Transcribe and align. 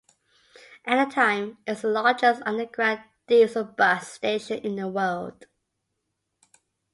At 0.83 1.07
the 1.09 1.13
time 1.13 1.59
it 1.67 1.73
was 1.73 1.81
the 1.83 1.89
largest 1.89 2.41
underground 2.43 3.01
diesel 3.27 3.63
bus 3.65 4.11
station 4.11 4.57
in 4.65 4.75
the 4.75 4.87
world. 4.87 5.45